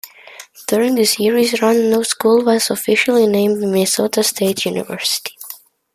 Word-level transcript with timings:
During 0.67 0.95
the 0.95 1.05
series 1.05 1.61
run 1.61 1.91
no 1.91 2.01
school 2.01 2.43
was 2.43 2.71
officially 2.71 3.27
named 3.27 3.59
Minnesota 3.59 4.23
State 4.23 4.65
University. 4.65 5.35